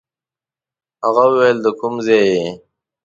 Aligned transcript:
هغه 1.03 1.25
ویل 1.37 1.57
د 1.63 1.67
کوم 1.79 1.93
ځای 2.05 2.23
یې. 2.35 2.49